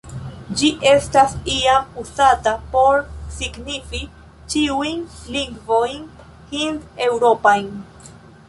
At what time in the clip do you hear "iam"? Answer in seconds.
1.55-1.91